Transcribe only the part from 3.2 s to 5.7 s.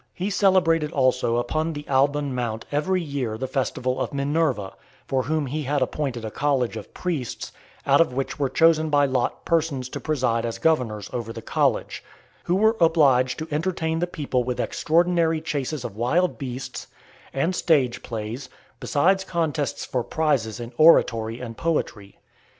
the festival of Minerva, for whom he